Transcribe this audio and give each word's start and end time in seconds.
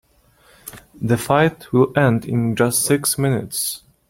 The 0.99 1.15
fight 1.15 1.71
will 1.71 1.93
end 1.95 2.25
in 2.25 2.55
just 2.55 2.83
six 2.87 3.19
minutes. 3.19 3.83